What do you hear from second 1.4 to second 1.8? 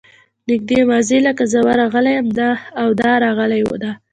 زه